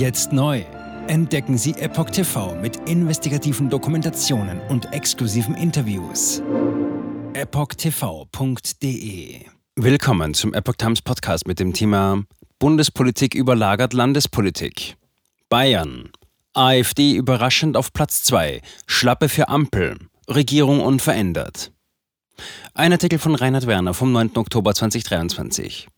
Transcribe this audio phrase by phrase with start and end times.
[0.00, 0.64] Jetzt neu.
[1.08, 6.42] Entdecken Sie Epoch TV mit investigativen Dokumentationen und exklusiven Interviews.
[7.34, 8.70] EpochTV.de
[9.76, 12.24] Willkommen zum Epoch Times Podcast mit dem Thema
[12.58, 14.96] Bundespolitik überlagert Landespolitik.
[15.50, 16.08] Bayern.
[16.54, 18.62] AfD überraschend auf Platz 2.
[18.86, 19.98] Schlappe für Ampel.
[20.30, 21.72] Regierung unverändert.
[22.72, 24.30] Ein Artikel von Reinhard Werner vom 9.
[24.36, 25.88] Oktober 2023.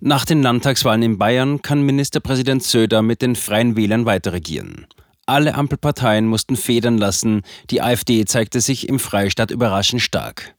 [0.00, 4.86] Nach den Landtagswahlen in Bayern kann Ministerpräsident Söder mit den Freien Wählern weiterregieren.
[5.26, 10.54] Alle Ampelparteien mussten federn lassen, die AfD zeigte sich im Freistaat überraschend stark.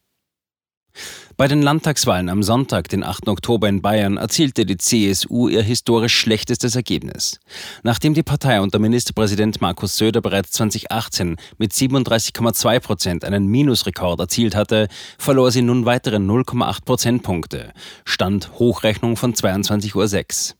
[1.39, 3.29] Bei den Landtagswahlen am Sonntag, den 8.
[3.29, 7.39] Oktober in Bayern, erzielte die CSU ihr historisch schlechtestes Ergebnis.
[7.81, 14.53] Nachdem die Partei unter Ministerpräsident Markus Söder bereits 2018 mit 37,2 Prozent einen Minusrekord erzielt
[14.53, 17.71] hatte, verlor sie nun weitere 0,8 Prozentpunkte.
[18.03, 20.57] Stand Hochrechnung von 22.06 Uhr.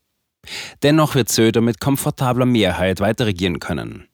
[0.82, 4.09] Dennoch wird Söder mit komfortabler Mehrheit weiterregieren können.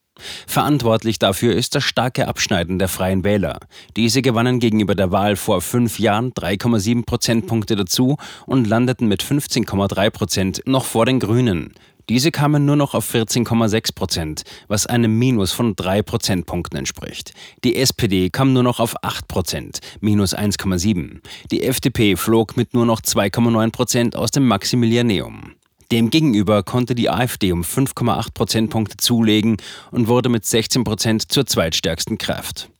[0.46, 3.58] Verantwortlich dafür ist das starke Abschneiden der Freien Wähler.
[3.96, 10.10] Diese gewannen gegenüber der Wahl vor fünf Jahren 3,7 Prozentpunkte dazu und landeten mit 15,3
[10.10, 11.74] Prozent noch vor den Grünen.
[12.08, 17.34] Diese kamen nur noch auf 14,6 Prozent, was einem Minus von drei Prozentpunkten entspricht.
[17.64, 21.20] Die SPD kam nur noch auf 8 Prozent, minus 1,7.
[21.50, 25.56] Die FDP flog mit nur noch 2,9 Prozent aus dem Maximilianeum.
[25.92, 29.56] Demgegenüber konnte die AfD um 5,8 Prozentpunkte zulegen
[29.90, 32.70] und wurde mit 16 Prozent zur zweitstärksten Kraft.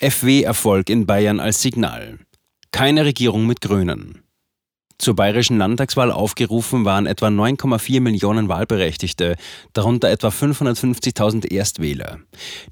[0.00, 2.18] FW-Erfolg in Bayern als Signal.
[2.70, 4.22] Keine Regierung mit Grünen.
[5.02, 9.34] Zur bayerischen Landtagswahl aufgerufen waren etwa 9,4 Millionen Wahlberechtigte,
[9.72, 12.20] darunter etwa 550.000 Erstwähler.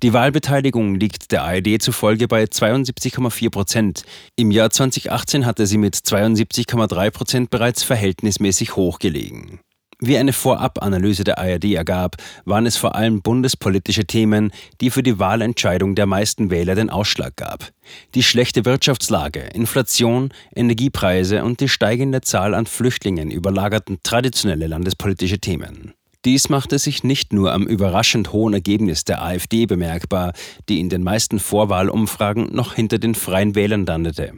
[0.05, 4.05] Die Wahlbeteiligung liegt der ARD zufolge bei 72,4 Prozent.
[4.37, 9.59] Im Jahr 2018 hatte sie mit 72,3 Prozent bereits verhältnismäßig hoch gelegen.
[10.03, 15.19] Wie eine Vorabanalyse der ARD ergab, waren es vor allem bundespolitische Themen, die für die
[15.19, 17.71] Wahlentscheidung der meisten Wähler den Ausschlag gab.
[18.15, 25.93] Die schlechte Wirtschaftslage, Inflation, Energiepreise und die steigende Zahl an Flüchtlingen überlagerten traditionelle landespolitische Themen.
[26.27, 30.35] Dies machte sich nicht nur am überraschend hohen Ergebnis der AfD bemerkbar,
[30.69, 34.35] die in den meisten Vorwahlumfragen noch hinter den Freien Wählern landete.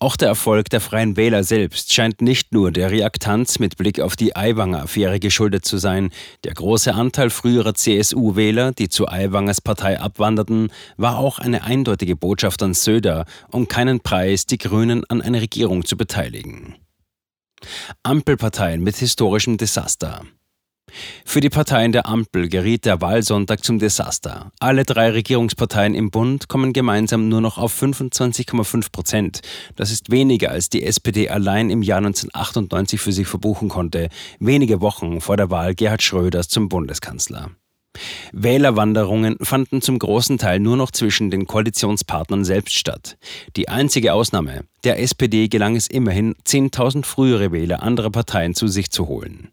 [0.00, 4.16] Auch der Erfolg der Freien Wähler selbst scheint nicht nur der Reaktanz mit Blick auf
[4.16, 6.10] die Aiwanger-Affäre geschuldet zu sein.
[6.42, 12.60] Der große Anteil früherer CSU-Wähler, die zu Aiwangers Partei abwanderten, war auch eine eindeutige Botschaft
[12.64, 16.74] an Söder, um keinen Preis die Grünen an eine Regierung zu beteiligen.
[18.02, 20.24] Ampelparteien mit historischem Desaster.
[21.24, 24.52] Für die Parteien der Ampel geriet der Wahlsonntag zum Desaster.
[24.58, 29.40] Alle drei Regierungsparteien im Bund kommen gemeinsam nur noch auf 25,5 Prozent.
[29.76, 34.08] Das ist weniger als die SPD allein im Jahr 1998 für sich verbuchen konnte,
[34.38, 37.50] wenige Wochen vor der Wahl Gerhard Schröders zum Bundeskanzler.
[38.32, 43.18] Wählerwanderungen fanden zum großen Teil nur noch zwischen den Koalitionspartnern selbst statt.
[43.56, 48.90] Die einzige Ausnahme, der SPD gelang es immerhin, 10.000 frühere Wähler anderer Parteien zu sich
[48.90, 49.50] zu holen.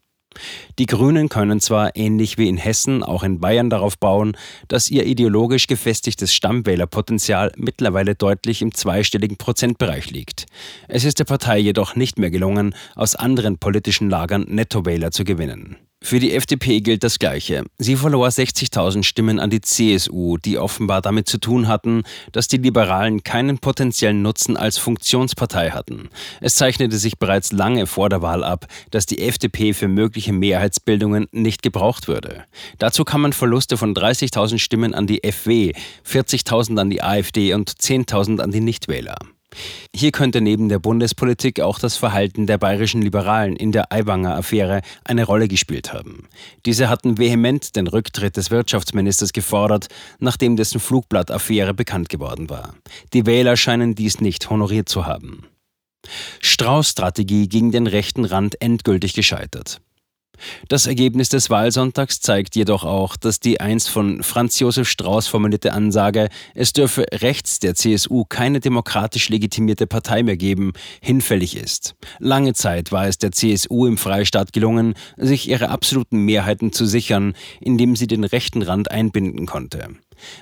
[0.79, 4.37] Die Grünen können zwar ähnlich wie in Hessen auch in Bayern darauf bauen,
[4.67, 10.45] dass ihr ideologisch gefestigtes Stammwählerpotenzial mittlerweile deutlich im zweistelligen Prozentbereich liegt.
[10.87, 15.77] Es ist der Partei jedoch nicht mehr gelungen, aus anderen politischen Lagern Nettowähler zu gewinnen.
[16.03, 17.63] Für die FDP gilt das Gleiche.
[17.79, 22.57] Sie verlor 60.000 Stimmen an die CSU, die offenbar damit zu tun hatten, dass die
[22.57, 26.09] Liberalen keinen potenziellen Nutzen als Funktionspartei hatten.
[26.39, 31.27] Es zeichnete sich bereits lange vor der Wahl ab, dass die FDP für mögliche Mehrheitsbildungen
[31.31, 32.45] nicht gebraucht würde.
[32.77, 35.73] Dazu kamen Verluste von 30.000 Stimmen an die FW,
[36.07, 39.17] 40.000 an die AfD und 10.000 an die Nichtwähler.
[39.95, 45.25] Hier könnte neben der Bundespolitik auch das Verhalten der bayerischen Liberalen in der Aiwanger-Affäre eine
[45.25, 46.27] Rolle gespielt haben.
[46.65, 49.87] Diese hatten vehement den Rücktritt des Wirtschaftsministers gefordert,
[50.19, 52.75] nachdem dessen Flugblattaffäre bekannt geworden war.
[53.13, 55.47] Die Wähler scheinen dies nicht honoriert zu haben.
[56.41, 59.81] Strauß-Strategie gegen den rechten Rand endgültig gescheitert.
[60.67, 65.73] Das Ergebnis des Wahlsonntags zeigt jedoch auch, dass die einst von Franz Josef Strauß formulierte
[65.73, 71.95] Ansage, es dürfe rechts der CSU keine demokratisch legitimierte Partei mehr geben, hinfällig ist.
[72.19, 77.33] Lange Zeit war es der CSU im Freistaat gelungen, sich ihre absoluten Mehrheiten zu sichern,
[77.59, 79.89] indem sie den rechten Rand einbinden konnte.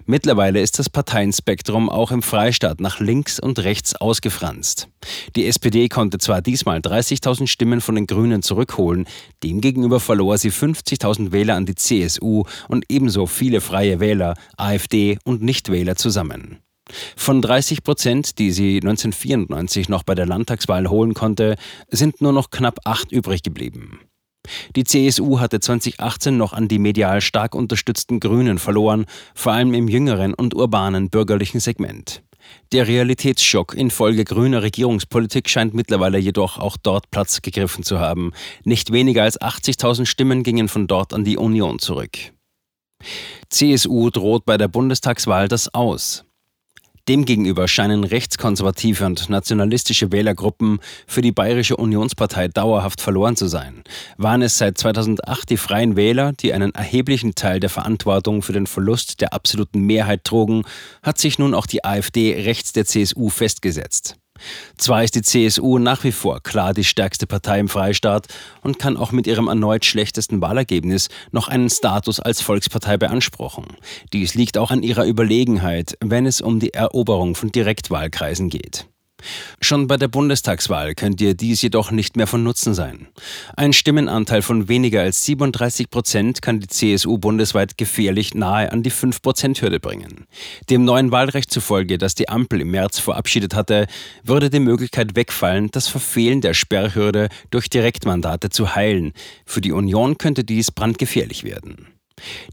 [0.05, 4.87] Mittlerweile ist das Parteienspektrum auch im Freistaat nach links und rechts ausgefranst.
[5.35, 9.05] Die SPD konnte zwar diesmal 30.000 Stimmen von den Grünen zurückholen,
[9.43, 15.41] demgegenüber verlor sie 50.000 Wähler an die CSU und ebenso viele freie Wähler, AfD und
[15.41, 16.59] Nichtwähler zusammen.
[17.15, 21.55] Von 30 Prozent, die sie 1994 noch bei der Landtagswahl holen konnte,
[21.89, 23.99] sind nur noch knapp acht übrig geblieben.
[24.75, 29.87] Die CSU hatte 2018 noch an die medial stark unterstützten Grünen verloren, vor allem im
[29.87, 32.23] jüngeren und urbanen bürgerlichen Segment.
[32.71, 38.31] Der Realitätsschock infolge grüner Regierungspolitik scheint mittlerweile jedoch auch dort Platz gegriffen zu haben.
[38.63, 42.17] Nicht weniger als 80.000 Stimmen gingen von dort an die Union zurück.
[43.49, 46.24] CSU droht bei der Bundestagswahl das Aus.
[47.07, 53.83] Demgegenüber scheinen rechtskonservative und nationalistische Wählergruppen für die Bayerische Unionspartei dauerhaft verloren zu sein.
[54.17, 58.65] Waren es seit 2008 die Freien Wähler, die einen erheblichen Teil der Verantwortung für den
[58.65, 60.63] Verlust der absoluten Mehrheit trugen,
[61.03, 64.15] hat sich nun auch die AfD rechts der CSU festgesetzt.
[64.77, 68.27] Zwar ist die CSU nach wie vor klar die stärkste Partei im Freistaat
[68.61, 73.65] und kann auch mit ihrem erneut schlechtesten Wahlergebnis noch einen Status als Volkspartei beanspruchen.
[74.13, 78.87] Dies liegt auch an ihrer Überlegenheit, wenn es um die Eroberung von Direktwahlkreisen geht.
[79.61, 83.07] Schon bei der Bundestagswahl könnt ihr dies jedoch nicht mehr von Nutzen sein.
[83.55, 88.91] Ein Stimmenanteil von weniger als 37 Prozent kann die CSU bundesweit gefährlich nahe an die
[88.91, 90.25] 5-Prozent-Hürde bringen.
[90.69, 93.87] Dem neuen Wahlrecht zufolge, das die Ampel im März verabschiedet hatte,
[94.23, 99.13] würde die Möglichkeit wegfallen, das Verfehlen der Sperrhürde durch Direktmandate zu heilen.
[99.45, 101.94] Für die Union könnte dies brandgefährlich werden.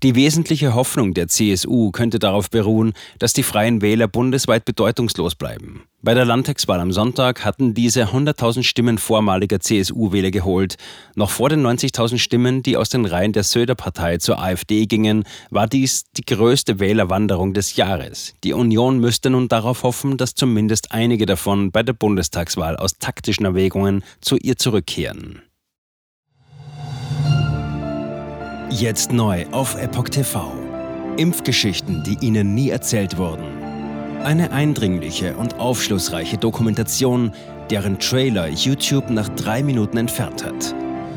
[0.02, 5.84] Die wesentliche Hoffnung der CSU könnte darauf beruhen, dass die Freien Wähler bundesweit bedeutungslos bleiben.
[6.02, 10.74] Bei der Landtagswahl am Sonntag hatten diese 100.000 Stimmen vormaliger CSU-Wähler geholt.
[11.14, 15.68] Noch vor den 90.000 Stimmen, die aus den Reihen der Söder-Partei zur AfD gingen, war
[15.68, 18.34] dies die größte Wählerwanderung des Jahres.
[18.42, 23.44] Die Union müsste nun darauf hoffen, dass zumindest einige davon bei der Bundestagswahl aus taktischen
[23.44, 25.42] Erwägungen zu ihr zurückkehren.
[28.74, 30.50] Jetzt neu auf Epoch TV.
[31.18, 33.44] Impfgeschichten, die Ihnen nie erzählt wurden.
[34.22, 37.32] Eine eindringliche und aufschlussreiche Dokumentation,
[37.68, 40.74] deren Trailer YouTube nach drei Minuten entfernt hat.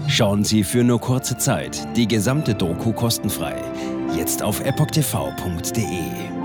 [0.09, 3.55] Schauen Sie für nur kurze Zeit die gesamte Doku kostenfrei.
[4.17, 6.44] Jetzt auf epochtv.de.